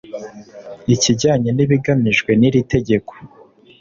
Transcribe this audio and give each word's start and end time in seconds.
ikijyanye 0.95 1.49
n’ibigamijwe 1.53 2.31
n’iri 2.39 2.61
tegeko 2.73 3.11